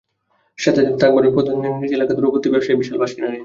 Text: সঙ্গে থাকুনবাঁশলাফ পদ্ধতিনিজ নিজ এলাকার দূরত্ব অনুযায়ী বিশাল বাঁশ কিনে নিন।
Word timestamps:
সঙ্গে 0.59 0.81
থাকুনবাঁশলাফ 1.01 1.33
পদ্ধতিনিজ 1.37 1.73
নিজ 1.81 1.91
এলাকার 1.93 2.15
দূরত্ব 2.17 2.45
অনুযায়ী 2.49 2.77
বিশাল 2.79 2.97
বাঁশ 2.99 3.11
কিনে 3.13 3.27
নিন। 3.27 3.39